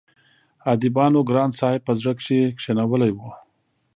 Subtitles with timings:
[0.73, 3.31] اديبانو ګران صاحب په زړه کښې کښينولی وو